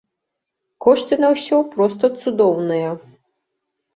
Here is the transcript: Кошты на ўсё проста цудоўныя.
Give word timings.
Кошты 0.85 1.19
на 1.25 1.29
ўсё 1.33 1.59
проста 1.75 2.09
цудоўныя. 2.23 2.89